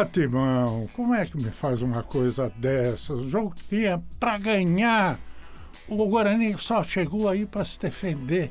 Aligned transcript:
Ah, 0.00 0.06
Timão, 0.06 0.88
como 0.94 1.14
é 1.14 1.26
que 1.26 1.36
me 1.36 1.50
faz 1.50 1.82
uma 1.82 2.02
coisa 2.02 2.50
dessa? 2.56 3.12
O 3.12 3.28
jogo 3.28 3.54
tinha 3.68 4.02
para 4.18 4.38
ganhar. 4.38 5.18
O 5.86 6.06
Guarani 6.06 6.56
só 6.56 6.82
chegou 6.82 7.28
aí 7.28 7.44
para 7.44 7.66
se 7.66 7.78
defender. 7.78 8.50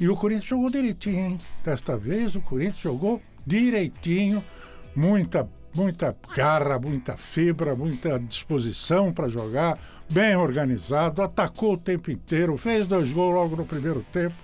E 0.00 0.08
o 0.08 0.16
Corinthians 0.16 0.46
jogou 0.46 0.68
direitinho, 0.68 1.16
hein? 1.16 1.38
Desta 1.64 1.96
vez 1.96 2.34
o 2.34 2.40
Corinthians 2.40 2.82
jogou 2.82 3.22
direitinho, 3.46 4.42
muita 4.96 5.48
muita 5.72 6.16
garra, 6.34 6.76
muita 6.76 7.16
fibra, 7.16 7.76
muita 7.76 8.18
disposição 8.18 9.12
para 9.12 9.28
jogar, 9.28 9.78
bem 10.10 10.34
organizado, 10.34 11.22
atacou 11.22 11.74
o 11.74 11.78
tempo 11.78 12.10
inteiro, 12.10 12.56
fez 12.56 12.88
dois 12.88 13.12
gols 13.12 13.32
logo 13.32 13.54
no 13.54 13.64
primeiro 13.64 14.04
tempo 14.12 14.34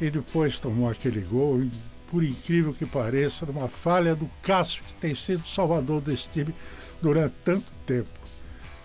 e 0.00 0.08
depois 0.08 0.58
tomou 0.58 0.88
aquele 0.88 1.20
gol. 1.20 1.62
E, 1.62 1.70
por 2.10 2.22
incrível 2.22 2.72
que 2.72 2.86
pareça, 2.86 3.46
numa 3.46 3.68
falha 3.68 4.14
do 4.14 4.30
Cássio, 4.42 4.82
que 4.84 4.94
tem 4.94 5.14
sido 5.14 5.46
salvador 5.46 6.00
desse 6.00 6.28
time 6.28 6.54
durante 7.02 7.34
tanto 7.44 7.66
tempo. 7.84 8.08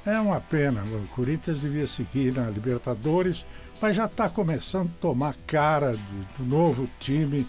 É 0.06 0.20
uma 0.20 0.42
pena, 0.42 0.84
o 0.84 1.08
Corinthians 1.10 1.62
devia 1.62 1.86
seguir 1.86 2.34
na 2.34 2.50
Libertadores, 2.50 3.46
mas 3.80 3.96
já 3.96 4.06
está 4.06 4.28
começando 4.30 4.88
a 4.88 5.02
tomar 5.02 5.36
cara 5.46 5.96
do, 6.38 6.44
novo 6.44 6.90
time 7.00 7.46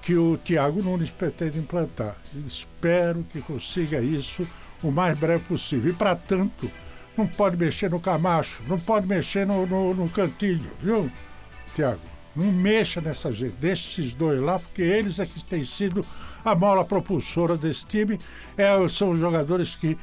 que 0.00 0.16
o 0.16 0.36
Tiago 0.36 0.82
Nunes 0.82 1.10
pretende 1.10 1.58
implantar. 1.58 2.16
Espero 2.46 3.24
que 3.24 3.40
consiga 3.40 4.00
isso 4.00 4.46
o 4.82 4.92
mais 4.92 5.18
breve 5.18 5.44
possível. 5.44 5.90
E, 5.90 5.94
para 5.94 6.14
tanto, 6.14 6.70
não 7.16 7.26
pode 7.26 7.56
mexer 7.56 7.90
no 7.90 7.98
Camacho, 7.98 8.62
não 8.68 8.78
pode 8.78 9.06
mexer 9.06 9.44
no, 9.44 9.66
no, 9.66 9.92
no 9.92 10.08
Cantilho, 10.08 10.70
viu, 10.80 11.10
Tiago? 11.74 12.00
Não 12.38 12.52
mexa 12.52 13.00
nessa 13.00 13.32
gente, 13.32 13.56
deixe 13.60 14.00
esses 14.00 14.14
dois 14.14 14.40
lá, 14.40 14.60
porque 14.60 14.80
eles 14.80 15.18
é 15.18 15.26
que 15.26 15.42
têm 15.42 15.64
sido 15.64 16.06
a 16.44 16.54
mola 16.54 16.84
propulsora 16.84 17.56
desse 17.56 17.84
time. 17.84 18.16
É, 18.56 18.70
são 18.88 19.10
os 19.10 19.18
jogadores 19.18 19.74
que 19.74 19.98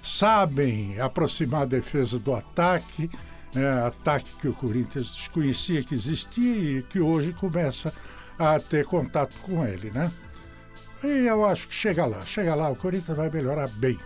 sabem 0.00 1.00
aproximar 1.00 1.62
a 1.62 1.64
defesa 1.64 2.16
do 2.16 2.32
ataque, 2.32 3.10
é, 3.56 3.86
ataque 3.88 4.30
que 4.40 4.46
o 4.46 4.52
Corinthians 4.52 5.06
desconhecia 5.06 5.82
que 5.82 5.96
existia 5.96 6.78
e 6.78 6.82
que 6.84 7.00
hoje 7.00 7.32
começa 7.32 7.92
a 8.38 8.60
ter 8.60 8.86
contato 8.86 9.34
com 9.42 9.66
ele, 9.66 9.90
né? 9.90 10.12
E 11.02 11.26
eu 11.26 11.44
acho 11.44 11.66
que 11.66 11.74
chega 11.74 12.06
lá, 12.06 12.22
chega 12.24 12.54
lá, 12.54 12.70
o 12.70 12.76
Corinthians 12.76 13.16
vai 13.16 13.28
melhorar 13.28 13.68
bem. 13.68 13.98